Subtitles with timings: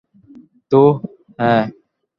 [0.71, 0.81] তো,
[1.39, 1.63] হ্যাঁ।